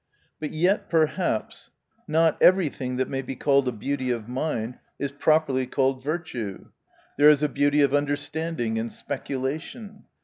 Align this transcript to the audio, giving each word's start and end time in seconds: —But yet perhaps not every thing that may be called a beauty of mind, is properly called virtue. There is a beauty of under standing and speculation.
—But 0.39 0.49
yet 0.51 0.89
perhaps 0.89 1.69
not 2.07 2.35
every 2.41 2.69
thing 2.69 2.95
that 2.95 3.07
may 3.07 3.21
be 3.21 3.35
called 3.35 3.67
a 3.67 3.71
beauty 3.71 4.09
of 4.09 4.27
mind, 4.27 4.79
is 4.97 5.11
properly 5.11 5.67
called 5.67 6.03
virtue. 6.03 6.69
There 7.19 7.29
is 7.29 7.43
a 7.43 7.47
beauty 7.47 7.81
of 7.83 7.93
under 7.93 8.15
standing 8.15 8.79
and 8.79 8.91
speculation. 8.91 10.05